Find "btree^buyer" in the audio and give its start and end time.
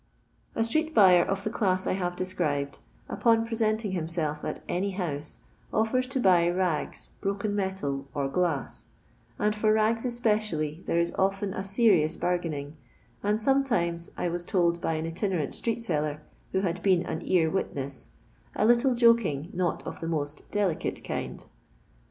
0.61-1.27